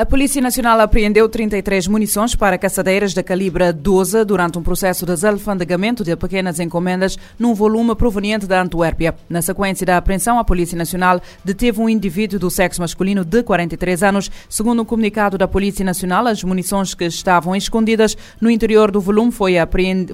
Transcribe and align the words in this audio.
A 0.00 0.06
Polícia 0.06 0.40
Nacional 0.40 0.80
apreendeu 0.80 1.28
33 1.28 1.86
munições 1.86 2.34
para 2.34 2.56
caçadeiras 2.56 3.12
de 3.12 3.22
calibre 3.22 3.70
12 3.70 4.24
durante 4.24 4.58
um 4.58 4.62
processo 4.62 5.04
de 5.04 5.12
desalfandegamento 5.12 6.02
de 6.02 6.16
pequenas 6.16 6.58
encomendas 6.58 7.18
num 7.38 7.52
volume 7.52 7.94
proveniente 7.94 8.46
da 8.46 8.62
Antuérpia. 8.62 9.14
Na 9.28 9.42
sequência 9.42 9.84
da 9.84 9.98
apreensão, 9.98 10.38
a 10.38 10.44
Polícia 10.44 10.74
Nacional 10.74 11.20
deteve 11.44 11.82
um 11.82 11.86
indivíduo 11.86 12.38
do 12.38 12.50
sexo 12.50 12.80
masculino 12.80 13.26
de 13.26 13.42
43 13.42 14.02
anos. 14.02 14.30
Segundo 14.48 14.80
um 14.80 14.86
comunicado 14.86 15.36
da 15.36 15.46
Polícia 15.46 15.84
Nacional, 15.84 16.26
as 16.28 16.42
munições 16.42 16.94
que 16.94 17.04
estavam 17.04 17.54
escondidas 17.54 18.16
no 18.40 18.50
interior 18.50 18.90
do 18.90 19.02
volume 19.02 19.30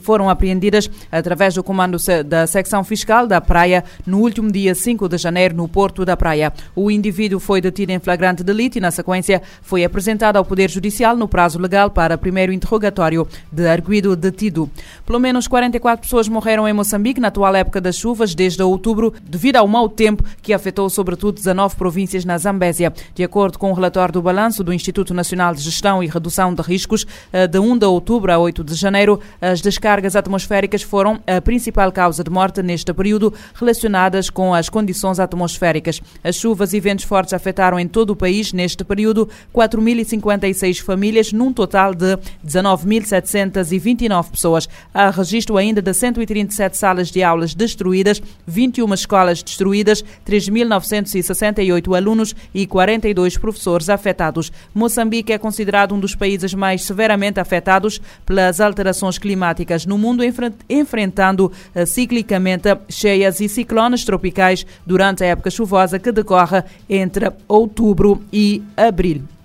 foram 0.01 0.29
apreendidas 0.29 0.91
através 1.13 1.55
do 1.55 1.63
comando 1.63 1.97
da 2.27 2.45
secção 2.49 2.83
fiscal 2.83 3.25
da 3.25 3.41
Praia 3.41 3.85
no 4.05 4.19
último 4.19 4.51
dia 4.51 4.75
5 4.75 5.09
de 5.09 5.17
janeiro 5.17 5.55
no 5.55 5.69
Porto 5.69 6.05
da 6.05 6.17
Praia. 6.17 6.53
O 6.75 6.91
indivíduo 6.91 7.39
foi 7.39 7.61
detido 7.61 7.93
em 7.93 8.01
flagrante 8.01 8.43
delito 8.43 8.79
e, 8.79 8.81
na 8.81 8.91
sequência, 8.91 9.41
foi 9.63 9.76
foi 9.77 9.85
apresentado 9.85 10.37
ao 10.39 10.45
Poder 10.45 10.71
Judicial 10.71 11.19
no 11.19 11.29
prazo 11.29 11.59
legal 11.59 11.91
para 11.91 12.17
primeiro 12.17 12.51
interrogatório 12.51 13.29
de 13.53 13.69
arguido 13.69 14.17
detido. 14.17 14.71
Pelo 15.05 15.21
menos 15.21 15.47
44 15.47 16.01
pessoas 16.01 16.31
morreram 16.31 16.67
em 16.67 16.73
Moçambique 16.73 17.21
na 17.21 17.29
atual 17.29 17.55
época 17.55 17.79
das 17.79 17.95
chuvas 17.95 18.35
desde 18.35 18.63
outubro, 18.63 19.13
devido 19.23 19.57
ao 19.57 19.69
mau 19.69 19.87
tempo 19.87 20.25
que 20.41 20.55
afetou 20.55 20.89
sobretudo 20.89 21.35
19 21.35 21.77
províncias 21.77 22.25
na 22.25 22.39
Zambésia. 22.39 22.91
De 23.15 23.23
acordo 23.23 23.59
com 23.59 23.71
o 23.71 23.75
relatório 23.75 24.15
do 24.15 24.23
balanço 24.23 24.65
do 24.65 24.73
Instituto 24.73 25.13
Nacional 25.13 25.55
de 25.55 25.61
Gestão 25.61 26.03
e 26.03 26.07
Redução 26.07 26.55
de 26.55 26.63
Riscos, 26.63 27.07
eh, 27.31 27.47
de 27.47 27.59
1 27.59 27.77
de 27.77 27.85
outubro 27.85 28.33
a 28.33 28.39
8 28.39 28.65
de 28.65 28.75
janeiro, 28.75 29.21
as 29.43 29.61
descargas 29.61 30.17
atmosféricas 30.17 30.81
foram 30.81 31.21
a 31.27 31.39
principal 31.43 31.93
causa 31.93 32.25
de 32.25 32.31
morte 32.31 32.63
neste 32.63 32.95
período, 32.95 33.35
relacionadas 33.55 34.31
com 34.31 34.55
as 34.55 34.71
condições 34.71 35.21
atmosféricas. 35.21 36.01
As 36.25 36.37
chuvas 36.37 36.73
e 36.73 36.81
ventos 36.81 37.05
fortes 37.05 37.35
afetaram 37.35 37.79
em 37.79 37.87
todo 37.87 38.09
o 38.09 38.17
país 38.17 38.55
neste 38.55 38.83
período 38.83 39.29
4.056 39.69 40.81
famílias, 40.81 41.33
num 41.33 41.53
total 41.53 41.95
de 41.95 42.17
19.729 42.47 44.31
pessoas. 44.31 44.69
Há 44.93 45.11
registro 45.11 45.57
ainda 45.57 45.83
de 45.83 45.93
137 45.93 46.77
salas 46.77 47.11
de 47.11 47.23
aulas 47.23 47.55
destruídas, 47.55 48.23
21 48.47 48.95
escolas 48.95 49.43
destruídas, 49.43 50.05
3.968 50.27 51.97
alunos 51.97 52.35
e 52.55 52.67
42 52.67 53.37
professores 53.39 53.89
afetados. 53.89 54.53
Moçambique 54.75 55.33
é 55.33 55.39
considerado 55.39 55.95
um 55.95 56.01
dos 56.01 56.15
países 56.15 56.55
mais 56.55 56.85
severamente 56.85 57.41
afetados 57.41 58.01
pelas 58.25 58.61
alterações 58.61 59.19
climáticas 59.19 59.87
no 59.87 59.99
mundo, 59.99 60.23
enfrentando 60.69 61.51
eh, 61.75 61.87
ciclicamente 61.87 62.69
cheias 62.89 63.41
e 63.41 63.49
ciclones 63.49 64.05
tropicais 64.05 64.67
durante 64.85 65.25
a 65.25 65.29
época 65.29 65.51
chuvosa 65.51 65.99
que 65.99 66.13
decorre 66.13 66.63
entre 66.89 67.33
outubro 67.49 68.23
e 68.33 68.63
abril. 68.77 69.36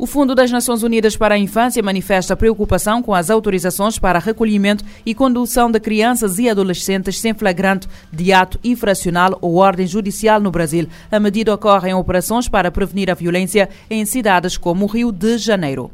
O 0.00 0.06
Fundo 0.06 0.34
das 0.34 0.50
Nações 0.50 0.82
Unidas 0.82 1.14
para 1.14 1.34
a 1.34 1.38
Infância 1.38 1.82
manifesta 1.82 2.34
preocupação 2.34 3.02
com 3.02 3.14
as 3.14 3.28
autorizações 3.28 3.98
para 3.98 4.18
recolhimento 4.18 4.82
e 5.04 5.14
condução 5.14 5.70
de 5.70 5.78
crianças 5.78 6.38
e 6.38 6.48
adolescentes 6.48 7.20
sem 7.20 7.34
flagrante 7.34 7.86
de 8.10 8.32
ato 8.32 8.58
infracional 8.64 9.36
ou 9.42 9.56
ordem 9.56 9.86
judicial 9.86 10.40
no 10.40 10.50
Brasil. 10.50 10.88
A 11.12 11.20
medida 11.20 11.52
ocorre 11.52 11.90
em 11.90 11.94
operações 11.94 12.48
para 12.48 12.70
prevenir 12.70 13.10
a 13.10 13.14
violência 13.14 13.68
em 13.90 14.02
cidades 14.06 14.56
como 14.56 14.86
Rio 14.86 15.12
de 15.12 15.36
Janeiro. 15.36 15.90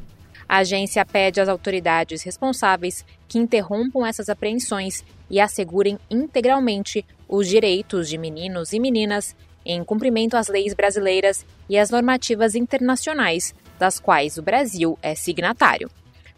A 0.48 0.58
agência 0.58 1.04
pede 1.04 1.40
às 1.40 1.48
autoridades 1.48 2.22
responsáveis 2.22 3.04
que 3.26 3.40
interrompam 3.40 4.06
essas 4.06 4.28
apreensões 4.28 5.04
e 5.28 5.40
assegurem 5.40 5.98
integralmente 6.08 7.04
os 7.28 7.48
direitos 7.48 8.08
de 8.08 8.16
meninos 8.16 8.72
e 8.72 8.78
meninas 8.78 9.34
em 9.64 9.82
cumprimento 9.82 10.36
às 10.36 10.46
leis 10.46 10.74
brasileiras 10.74 11.44
e 11.68 11.76
às 11.76 11.90
normativas 11.90 12.54
internacionais 12.54 13.52
das 13.78 14.00
quais 14.00 14.38
o 14.38 14.42
Brasil 14.42 14.98
é 15.02 15.14
signatário. 15.14 15.90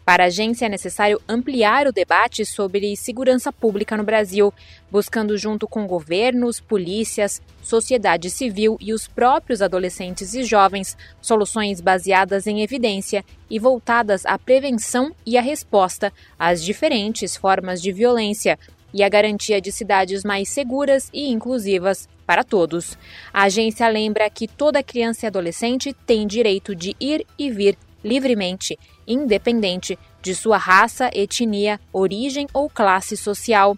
Para 0.09 0.23
a 0.23 0.25
agência 0.25 0.65
é 0.65 0.69
necessário 0.69 1.21
ampliar 1.29 1.85
o 1.85 1.91
debate 1.91 2.43
sobre 2.43 2.95
segurança 2.95 3.53
pública 3.53 3.95
no 3.95 4.03
Brasil, 4.03 4.51
buscando, 4.89 5.37
junto 5.37 5.67
com 5.67 5.85
governos, 5.85 6.59
polícias, 6.59 7.39
sociedade 7.61 8.31
civil 8.31 8.75
e 8.81 8.91
os 8.91 9.07
próprios 9.07 9.61
adolescentes 9.61 10.33
e 10.33 10.43
jovens, 10.43 10.97
soluções 11.21 11.79
baseadas 11.79 12.47
em 12.47 12.63
evidência 12.63 13.23
e 13.47 13.59
voltadas 13.59 14.25
à 14.25 14.35
prevenção 14.39 15.13
e 15.23 15.37
à 15.37 15.41
resposta 15.41 16.11
às 16.39 16.63
diferentes 16.63 17.37
formas 17.37 17.79
de 17.79 17.91
violência 17.91 18.57
e 18.93 19.03
à 19.03 19.09
garantia 19.09 19.61
de 19.61 19.71
cidades 19.71 20.23
mais 20.23 20.49
seguras 20.49 21.09
e 21.13 21.29
inclusivas 21.29 22.07
para 22.25 22.43
todos. 22.43 22.97
A 23.33 23.43
agência 23.43 23.87
lembra 23.87 24.29
que 24.29 24.47
toda 24.47 24.83
criança 24.83 25.25
e 25.25 25.27
adolescente 25.27 25.93
tem 26.05 26.27
direito 26.27 26.75
de 26.75 26.95
ir 26.99 27.25
e 27.37 27.49
vir 27.49 27.77
livremente, 28.03 28.77
independente 29.07 29.97
de 30.21 30.35
sua 30.35 30.57
raça, 30.57 31.09
etnia, 31.13 31.79
origem 31.91 32.47
ou 32.53 32.69
classe 32.69 33.17
social. 33.17 33.77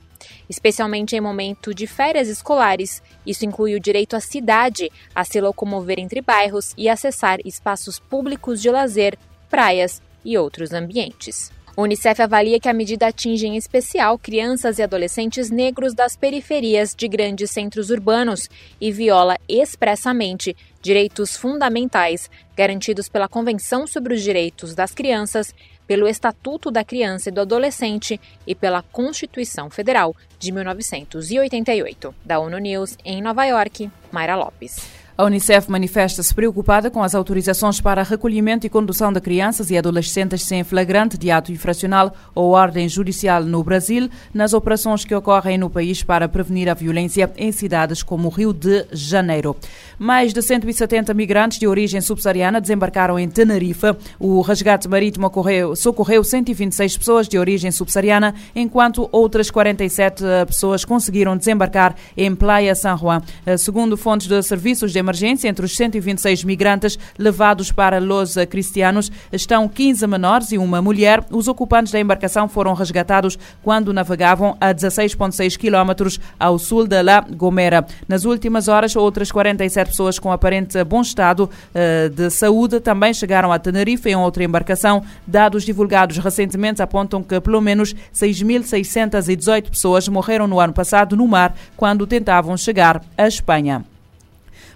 Especialmente 0.50 1.16
em 1.16 1.22
momento 1.22 1.74
de 1.74 1.88
férias 1.88 2.28
escolares, 2.28 3.02
isso 3.26 3.46
inclui 3.46 3.74
o 3.76 3.80
direito 3.80 4.16
à 4.16 4.20
cidade, 4.20 4.92
a 5.16 5.24
se 5.24 5.42
locomover 5.42 6.00
entre 6.00 6.22
bairros 6.22 6.74
e 6.78 6.88
acessar 6.90 7.40
espaços 7.46 8.00
públicos 8.00 8.62
de 8.62 8.70
lazer, 8.70 9.18
praias 9.50 10.02
e 10.24 10.38
outros 10.38 10.74
ambientes. 10.74 11.52
O 11.76 11.84
Unicef 11.84 12.22
avalia 12.22 12.60
que 12.60 12.68
a 12.68 12.74
medida 12.74 13.08
atinge 13.08 13.48
em 13.48 13.56
especial 13.56 14.18
crianças 14.20 14.78
e 14.78 14.84
adolescentes 14.84 15.50
negros 15.50 15.94
das 15.94 16.18
periferias 16.18 16.94
de 16.94 17.08
grandes 17.08 17.52
centros 17.52 17.90
urbanos 17.90 18.50
e 18.80 18.92
viola 18.92 19.38
expressamente 19.48 20.56
direitos 20.82 21.38
fundamentais 21.38 22.30
garantidos 22.58 23.08
pela 23.08 23.30
Convenção 23.30 23.88
sobre 23.88 24.14
os 24.14 24.22
Direitos 24.22 24.76
das 24.76 24.94
Crianças, 24.94 25.56
pelo 25.88 26.08
Estatuto 26.08 26.70
da 26.70 26.84
Criança 26.84 27.30
e 27.30 27.32
do 27.32 27.42
Adolescente 27.42 28.20
e 28.46 28.54
pela 28.54 28.82
Constituição 28.82 29.70
Federal 29.70 30.14
de 30.38 30.52
1988. 30.52 32.14
Da 32.26 32.40
ONU 32.40 32.58
News, 32.58 32.98
em 33.06 33.22
Nova 33.22 33.46
York, 33.46 33.90
Mayra 34.12 34.36
Lopes. 34.36 35.01
A 35.18 35.26
Unicef 35.26 35.70
manifesta-se 35.70 36.34
preocupada 36.34 36.90
com 36.90 37.04
as 37.04 37.14
autorizações 37.14 37.80
para 37.80 38.02
recolhimento 38.02 38.66
e 38.66 38.70
condução 38.70 39.12
de 39.12 39.20
crianças 39.20 39.70
e 39.70 39.78
adolescentes 39.78 40.42
sem 40.42 40.64
flagrante 40.64 41.18
de 41.18 41.30
ato 41.30 41.52
infracional 41.52 42.16
ou 42.34 42.52
ordem 42.52 42.88
judicial 42.88 43.44
no 43.44 43.62
Brasil, 43.62 44.10
nas 44.34 44.54
operações 44.54 45.06
que 45.06 45.14
ocorrem 45.14 45.58
no 45.58 45.70
país 45.70 46.02
para 46.02 46.28
prevenir 46.28 46.70
a 46.70 46.74
violência 46.74 47.32
em 47.38 47.52
cidades 47.52 48.02
como 48.02 48.30
Rio 48.30 48.52
de 48.52 48.88
Janeiro. 48.92 49.56
Mais 50.00 50.34
de 50.34 50.42
170 50.42 51.14
migrantes 51.14 51.60
de 51.60 51.68
origem 51.68 52.02
subsaariana 52.02 52.62
desembarcaram 52.62 53.20
em 53.20 53.30
Tenerife. 53.30 53.94
O 54.18 54.42
resgate 54.42 54.88
marítimo 54.88 55.28
ocorreu, 55.28 55.76
socorreu 55.76 56.24
126 56.24 56.98
pessoas 56.98 57.28
de 57.28 57.38
origem 57.38 57.70
subsaariana, 57.70 58.34
enquanto 58.56 59.08
outras 59.12 59.52
47 59.52 60.24
pessoas 60.48 60.84
conseguiram 60.84 61.38
desembarcar 61.38 61.96
em 62.18 62.34
Playa 62.34 62.74
San 62.74 62.98
Juan. 62.98 63.22
Segundo 63.60 63.96
fontes 63.96 64.26
de 64.26 64.42
serviços 64.42 64.92
de 64.92 64.98
emergência, 64.98 65.11
emergência 65.12 65.50
entre 65.50 65.66
os 65.66 65.76
126 65.76 66.44
migrantes 66.46 66.98
levados 67.18 67.72
para 67.72 68.00
Los 68.00 68.36
Cristianos 68.50 69.12
estão 69.32 69.68
15 69.68 70.08
menores 70.08 70.52
e 70.52 70.58
uma 70.58 70.82
mulher. 70.82 71.24
Os 71.30 71.48
ocupantes 71.48 71.92
da 71.92 72.00
embarcação 72.00 72.48
foram 72.48 72.74
resgatados 72.74 73.38
quando 73.62 73.94
navegavam 73.94 74.56
a 74.60 74.74
16,6 74.74 75.58
quilómetros 75.58 76.20
ao 76.40 76.58
sul 76.58 76.88
de 76.88 77.02
La 77.02 77.20
Gomera. 77.22 77.86
Nas 78.08 78.24
últimas 78.24 78.68
horas, 78.68 78.96
outras 78.96 79.32
47 79.32 79.90
pessoas 79.90 80.18
com 80.18 80.32
aparente 80.32 80.82
bom 80.84 81.02
estado 81.02 81.50
uh, 81.50 82.10
de 82.10 82.30
saúde 82.30 82.80
também 82.80 83.14
chegaram 83.14 83.52
a 83.52 83.60
Tenerife 83.60 84.10
em 84.10 84.16
outra 84.16 84.44
embarcação. 84.44 85.04
Dados 85.28 85.64
divulgados 85.64 86.18
recentemente 86.18 86.82
apontam 86.82 87.22
que 87.22 87.40
pelo 87.42 87.60
menos 87.60 87.94
6.618 88.14 89.70
pessoas 89.70 90.08
morreram 90.08 90.48
no 90.48 90.60
ano 90.60 90.74
passado 90.74 91.18
no 91.18 91.28
mar 91.28 91.54
quando 91.76 92.08
tentavam 92.08 92.56
chegar 92.56 93.02
à 93.18 93.28
Espanha. 93.28 93.91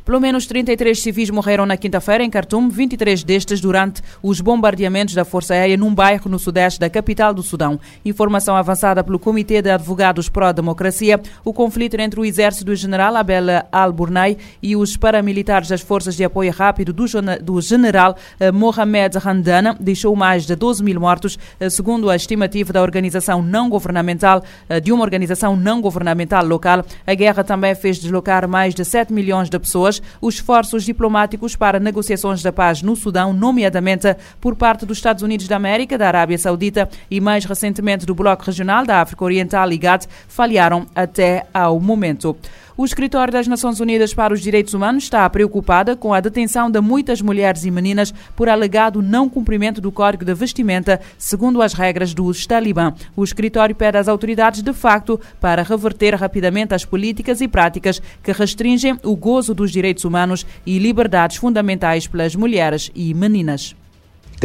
Pelo 0.06 0.22
menos 0.22 0.46
33 0.46 1.02
civis 1.02 1.32
morreram 1.32 1.66
na 1.66 1.76
quinta-feira 1.76 2.24
em 2.24 2.30
Khartoum, 2.30 2.70
23 2.70 3.24
destes 3.24 3.60
durante 3.60 4.04
os 4.22 4.40
bombardeamentos 4.40 5.16
da 5.16 5.26
Força 5.26 5.56
Aérea 5.56 5.76
num 5.76 5.96
bairro 5.96 6.30
no 6.30 6.38
sudeste 6.38 6.80
da 6.80 6.88
capital 6.92 7.34
do 7.34 7.42
Sudão. 7.42 7.80
Informação 8.06 8.56
avançada 8.56 9.04
pelo 9.04 9.18
Comitê 9.18 9.64
de 9.64 9.72
Advogados 9.72 10.30
Pró-Democracia, 10.30 11.20
o 11.44 11.52
conflito 11.52 12.00
entre 12.00 12.20
o 12.20 12.26
exército 12.26 12.66
do 12.66 12.76
general 12.76 13.16
Abel 13.16 13.46
al-Burnai 13.72 14.38
e 14.62 14.76
os 14.76 14.96
paramilitares 14.96 15.70
das 15.70 15.82
Forças 15.82 16.16
de 16.16 16.24
Apoio 16.24 16.52
Rápido 16.52 16.94
do 16.94 17.60
general 17.60 18.16
eh, 18.40 18.52
Mohamed 18.52 19.18
Handana 19.18 19.76
deixou 19.80 20.16
mais 20.16 20.46
de 20.46 20.56
12 20.56 20.84
mil 20.84 21.00
mortos, 21.00 21.40
eh, 21.60 21.68
segundo 21.68 22.12
a 22.12 22.16
estimativa 22.16 22.72
da 22.72 22.84
organização 22.84 23.42
não 23.42 23.70
governamental, 23.70 24.44
eh, 24.70 24.80
de 24.80 24.92
uma 24.92 25.04
organização 25.04 25.56
não 25.56 25.82
governamental 25.82 26.46
local. 26.46 26.86
A 27.08 27.14
guerra 27.16 27.44
também 27.44 27.74
fez 27.74 27.98
deslocar 27.98 28.48
mais 28.48 28.76
de 28.76 28.86
7 28.86 29.12
milhões 29.12 29.50
de 29.50 29.58
pessoas 29.58 29.95
os 30.22 30.36
esforços 30.36 30.84
diplomáticos 30.84 31.56
para 31.56 31.80
negociações 31.80 32.42
da 32.42 32.52
paz 32.52 32.82
no 32.82 32.96
Sudão, 32.96 33.34
nomeadamente 33.34 34.16
por 34.40 34.56
parte 34.56 34.86
dos 34.86 34.98
Estados 34.98 35.24
Unidos 35.24 35.48
da 35.48 35.56
América, 35.56 35.98
da 35.98 36.08
Arábia 36.08 36.38
Saudita 36.38 36.90
e 37.10 37.20
mais 37.20 37.46
recentemente 37.46 38.06
do 38.06 38.16
Bloco 38.16 38.46
Regional 38.46 38.86
da 38.86 39.02
África 39.02 39.24
Oriental 39.24 39.72
e 39.72 39.78
GATT, 39.78 40.08
falharam 40.28 40.86
até 40.96 41.46
ao 41.54 41.80
momento. 41.80 42.36
O 42.78 42.84
Escritório 42.84 43.32
das 43.32 43.48
Nações 43.48 43.80
Unidas 43.80 44.14
para 44.14 44.34
os 44.34 44.42
Direitos 44.42 44.74
Humanos 44.74 45.06
está 45.06 45.30
preocupada 45.30 45.96
com 45.96 46.14
a 46.14 46.20
detenção 46.20 46.70
de 46.70 46.82
muitas 46.82 47.22
mulheres 47.22 47.64
e 47.64 47.72
meninas 47.72 48.14
por 48.36 48.50
alegado 48.50 49.02
não 49.02 49.30
cumprimento 49.30 49.80
do 49.80 49.94
Código 49.94 50.26
de 50.26 50.34
Vestimenta, 50.34 51.00
segundo 51.18 51.62
as 51.62 51.72
regras 51.72 52.14
dos 52.14 52.46
Talibã. 52.46 52.94
O 53.16 53.24
escritório 53.24 53.74
pede 53.74 53.98
às 53.98 54.10
autoridades, 54.10 54.62
de 54.62 54.74
facto, 54.74 55.18
para 55.40 55.64
reverter 55.64 56.16
rapidamente 56.16 56.74
as 56.74 56.84
políticas 56.84 57.40
e 57.40 57.48
práticas 57.48 58.02
que 58.22 58.34
restringem 58.34 59.00
o 59.04 59.16
gozo 59.16 59.54
dos 59.54 59.72
direitos 59.72 60.04
humanos 60.04 60.46
e 60.66 60.78
liberdades 60.78 61.38
fundamentais 61.38 62.08
pelas 62.08 62.36
mulheres 62.36 62.92
e 62.94 63.14
meninas. 63.14 63.74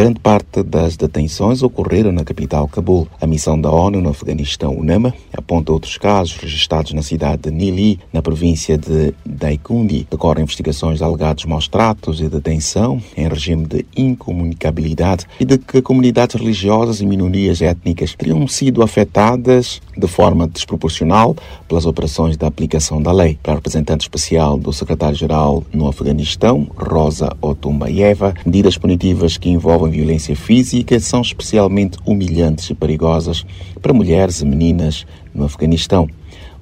Grande 0.00 0.18
parte 0.18 0.62
das 0.62 0.96
detenções 0.96 1.62
ocorreram 1.62 2.10
na 2.10 2.24
capital 2.24 2.66
Cabul. 2.66 3.06
A 3.20 3.26
missão 3.26 3.60
da 3.60 3.70
ONU 3.70 4.00
no 4.00 4.08
Afeganistão, 4.08 4.74
UNAMA, 4.74 5.12
aponta 5.30 5.72
outros 5.72 5.98
casos 5.98 6.38
registrados 6.38 6.94
na 6.94 7.02
cidade 7.02 7.42
de 7.42 7.50
Nili, 7.50 8.00
na 8.10 8.22
província 8.22 8.78
de 8.78 9.12
Daikundi. 9.26 10.06
Decorrem 10.10 10.44
investigações 10.44 10.96
de 10.96 11.04
alegados 11.04 11.44
maus 11.44 11.68
tratos 11.68 12.22
e 12.22 12.30
detenção 12.30 12.98
em 13.14 13.28
regime 13.28 13.66
de 13.66 13.84
incomunicabilidade 13.94 15.26
e 15.38 15.44
de 15.44 15.58
que 15.58 15.82
comunidades 15.82 16.34
religiosas 16.34 17.02
e 17.02 17.04
minorias 17.04 17.60
étnicas 17.60 18.14
teriam 18.14 18.48
sido 18.48 18.82
afetadas 18.82 19.82
de 19.94 20.06
forma 20.06 20.48
desproporcional 20.48 21.36
pelas 21.68 21.84
operações 21.84 22.38
da 22.38 22.46
aplicação 22.46 23.02
da 23.02 23.12
lei. 23.12 23.38
Para 23.42 23.52
a 23.52 23.56
representante 23.56 24.00
especial 24.00 24.56
do 24.56 24.72
secretário-geral 24.72 25.62
no 25.74 25.86
Afeganistão, 25.86 26.66
Rosa 26.74 27.36
Otumbayeva, 27.42 28.32
medidas 28.46 28.78
punitivas 28.78 29.36
que 29.36 29.50
envolvem 29.50 29.89
envolvem 29.89 29.89
violência 29.90 30.34
física 30.34 30.98
são 31.00 31.20
especialmente 31.20 31.98
humilhantes 32.06 32.70
e 32.70 32.74
perigosas 32.74 33.44
para 33.82 33.92
mulheres 33.92 34.40
e 34.40 34.46
meninas 34.46 35.06
no 35.34 35.44
Afeganistão. 35.44 36.08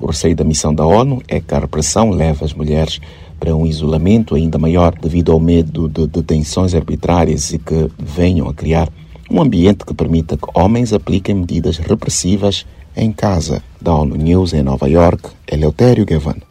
O 0.01 0.07
receio 0.07 0.35
da 0.35 0.45
missão 0.45 0.75
da 0.75 0.87
ONU 0.87 1.23
é 1.29 1.41
que 1.41 1.55
a 1.55 1.59
repressão 1.59 2.11
leve 2.11 2.45
as 2.45 2.55
mulheres 2.55 3.01
para 3.39 3.55
um 3.55 3.67
isolamento 3.67 4.35
ainda 4.35 4.59
maior 4.59 4.95
devido 4.99 5.33
ao 5.33 5.41
medo 5.41 5.89
de 5.89 6.07
detenções 6.07 6.75
arbitrárias 6.75 7.53
e 7.53 7.59
que 7.59 7.89
venham 7.99 8.49
a 8.49 8.55
criar 8.55 8.89
um 9.31 9.41
ambiente 9.41 9.85
que 9.85 9.95
permita 9.95 10.37
que 10.37 10.49
homens 10.55 10.93
apliquem 10.93 11.35
medidas 11.35 11.79
repressivas 11.79 12.67
em 12.97 13.13
casa. 13.13 13.63
Da 13.81 13.95
ONU 13.95 14.17
News 14.17 14.53
em 14.55 14.63
Nova 14.63 14.89
York, 14.89 15.31
Eleutério 15.47 16.05
Gavan. 16.05 16.48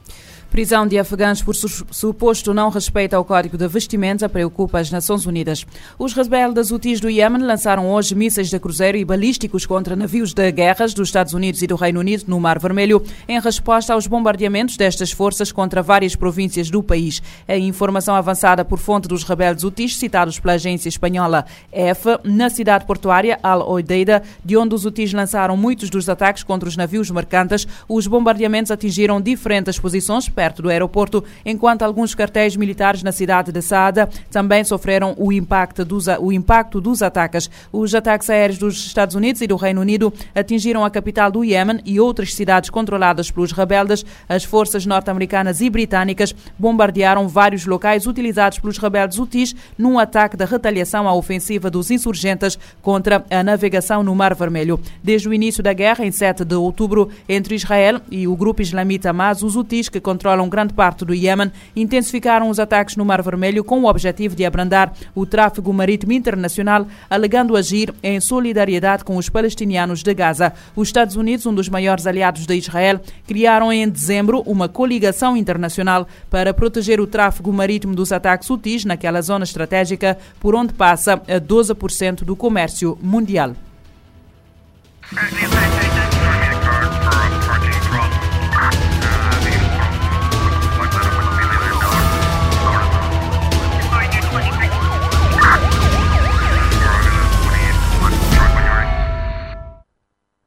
Prisão 0.50 0.88
de 0.88 0.98
afegãos 0.98 1.42
por 1.44 1.54
suposto 1.56 2.54
não 2.54 2.70
respeito 2.70 3.14
ao 3.14 3.26
Código 3.26 3.58
de 3.58 3.68
Vestimenta 3.68 4.30
preocupa 4.30 4.80
as 4.80 4.90
Nações 4.90 5.26
Unidas. 5.26 5.66
Os 6.00 6.14
rebeldes 6.14 6.72
Houthis 6.72 7.02
do 7.02 7.10
Iêmen 7.10 7.44
lançaram 7.44 7.92
hoje 7.92 8.16
mísseis 8.16 8.50
de 8.50 8.58
cruzeiro 8.58 8.98
e 8.98 9.04
balísticos 9.04 9.66
contra 9.66 9.96
navios 9.96 10.34
de 10.34 10.50
guerras 10.52 10.94
dos 10.94 11.10
Estados 11.10 11.34
Unidos 11.34 11.62
e 11.62 11.68
do 11.68 11.76
Reino 11.76 12.00
Unido 12.00 12.24
no 12.28 12.40
Mar 12.40 12.60
Vermelho, 12.60 13.04
em 13.28 13.40
resposta 13.42 13.94
aos 13.94 14.08
bombardeamentos 14.08 14.78
destas 14.78 15.12
forças 15.12 15.52
contra 15.52 15.84
várias 15.84 16.16
províncias 16.16 16.70
do 16.70 16.82
país. 16.82 17.22
A 17.46 17.58
informação 17.58 18.16
avançada 18.16 18.64
por 18.64 18.80
fonte 18.80 19.08
dos 19.08 19.24
rebeldes 19.24 19.66
Houthis, 19.66 19.98
citados 19.98 20.40
pela 20.40 20.54
agência 20.54 20.88
espanhola 20.88 21.46
EFA, 21.72 22.22
na 22.24 22.50
cidade 22.50 22.86
portuária 22.86 23.38
Al-Odeida, 23.44 24.24
de 24.44 24.56
onde 24.56 24.74
os 24.74 24.86
Houthis 24.86 25.12
lançaram 25.12 25.58
muitos 25.58 25.90
dos 25.90 26.08
ataques 26.08 26.42
contra 26.42 26.70
os 26.70 26.78
navios 26.78 27.12
mercantes, 27.12 27.68
os 27.88 28.08
bombardeamentos 28.08 28.72
atingiram 28.72 29.20
diferentes 29.20 29.78
posições 29.78 30.30
perto 30.38 30.62
do 30.62 30.70
aeroporto, 30.70 31.24
enquanto 31.44 31.82
alguns 31.82 32.14
cartéis 32.14 32.56
militares 32.56 33.02
na 33.02 33.12
cidade 33.12 33.52
de 33.52 33.60
Saada 33.60 34.08
também 34.30 34.64
sofreram 34.64 35.16
o 35.18 35.34
impacto 35.34 35.84
dos, 35.84 36.06
o 36.20 36.32
impacto 36.32 36.80
dos 36.80 37.02
ataques. 37.02 37.50
Os 37.74 37.96
ataques 37.96 38.30
aéreos 38.30 38.60
dos 38.60 38.86
Estados 38.86 39.16
Unidos 39.16 39.42
e 39.42 39.48
do 39.48 39.56
Reino 39.56 39.82
Unido 39.82 40.14
atingiram 40.36 40.86
a 40.86 40.92
capital 40.92 41.32
do 41.32 41.44
Iêmen 41.44 41.80
e 41.84 42.00
outras 42.00 42.36
cidades 42.36 42.70
controladas 42.70 43.32
pelos 43.32 43.52
rebeldes. 43.52 44.06
As 44.30 44.44
forças 44.44 44.86
norte-americanas 44.86 45.60
e 45.60 45.72
britânicas 45.72 46.36
bombardearam 46.56 47.28
vários 47.28 47.66
locais 47.66 48.06
utilizados 48.06 48.60
pelos 48.60 48.78
rebeldes 48.78 49.18
Houthis 49.18 49.56
num 49.76 49.98
ataque 49.98 50.38
de 50.38 50.46
retaliação 50.46 51.08
à 51.08 51.16
ofensiva 51.16 51.72
dos 51.72 51.90
insurgentes 51.90 52.60
contra 52.80 53.26
a 53.32 53.42
navegação 53.42 54.04
no 54.04 54.14
Mar 54.14 54.36
Vermelho. 54.36 54.80
Desde 55.02 55.28
o 55.28 55.34
início 55.34 55.64
da 55.64 55.74
guerra, 55.74 56.06
em 56.06 56.12
7 56.12 56.46
de 56.46 56.54
outubro, 56.54 57.10
entre 57.28 57.56
Israel 57.56 58.00
e 58.12 58.28
o 58.28 58.36
grupo 58.36 58.62
islamita 58.62 59.10
Hamas, 59.10 59.42
os 59.42 59.56
Houthis, 59.56 59.90
que 59.90 60.00
controlam 60.00 60.27
controlam 60.28 60.50
grande 60.50 60.74
parte 60.74 61.06
do 61.06 61.14
Iêmen, 61.14 61.52
intensificaram 61.74 62.50
os 62.50 62.60
ataques 62.60 62.98
no 62.98 63.06
Mar 63.06 63.22
Vermelho 63.22 63.64
com 63.64 63.80
o 63.82 63.86
objetivo 63.86 64.36
de 64.36 64.46
abrandar 64.46 64.92
o 65.16 65.26
tráfego 65.26 65.72
marítimo 65.72 66.12
internacional, 66.12 66.86
alegando 67.10 67.56
agir 67.56 67.94
em 68.04 68.20
solidariedade 68.20 69.06
com 69.06 69.16
os 69.16 69.30
palestinianos 69.30 70.04
de 70.04 70.14
Gaza. 70.14 70.52
Os 70.76 70.90
Estados 70.90 71.16
Unidos, 71.16 71.46
um 71.46 71.54
dos 71.54 71.70
maiores 71.70 72.06
aliados 72.06 72.46
de 72.46 72.56
Israel, 72.56 73.00
criaram 73.26 73.72
em 73.72 73.88
dezembro 73.88 74.42
uma 74.46 74.68
coligação 74.68 75.38
internacional 75.38 76.06
para 76.30 76.54
proteger 76.54 77.00
o 77.00 77.08
tráfego 77.08 77.54
marítimo 77.54 77.96
dos 77.96 78.12
ataques 78.12 78.50
UTIs 78.50 78.84
naquela 78.84 79.22
zona 79.22 79.46
estratégica 79.46 80.18
por 80.42 80.56
onde 80.56 80.74
passa 80.74 81.14
a 81.14 81.40
12% 81.40 82.26
do 82.26 82.36
comércio 82.36 82.98
mundial. 83.02 83.54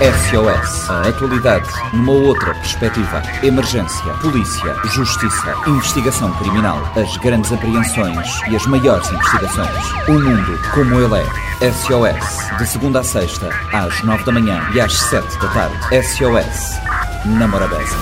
SOS. 0.00 0.90
A 0.90 1.08
atualidade 1.08 1.66
numa 1.94 2.12
outra 2.12 2.52
perspectiva. 2.54 3.22
Emergência, 3.42 4.12
polícia, 4.20 4.76
justiça, 4.84 5.54
investigação 5.66 6.30
criminal, 6.32 6.78
as 6.94 7.16
grandes 7.16 7.50
apreensões 7.50 8.28
e 8.50 8.56
as 8.56 8.66
maiores 8.66 9.10
investigações. 9.10 10.08
O 10.08 10.12
mundo 10.12 10.60
como 10.74 11.00
ele 11.00 11.22
é. 11.22 11.72
SOS. 11.72 12.58
De 12.58 12.66
segunda 12.66 13.00
a 13.00 13.04
sexta, 13.04 13.48
às 13.72 14.02
nove 14.02 14.22
da 14.24 14.32
manhã 14.32 14.60
e 14.74 14.80
às 14.80 14.92
sete 14.92 15.38
da 15.38 15.48
tarde. 15.48 15.78
SOS. 16.06 16.78
Na 17.24 17.48
Morabeza. 17.48 17.96